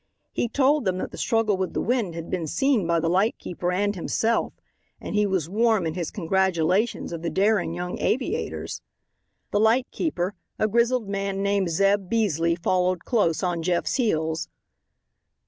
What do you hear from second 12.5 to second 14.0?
followed close on Jeff's